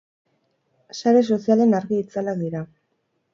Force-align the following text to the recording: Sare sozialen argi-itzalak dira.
Sare 1.01 1.21
sozialen 1.33 1.77
argi-itzalak 1.81 2.41
dira. 2.41 2.65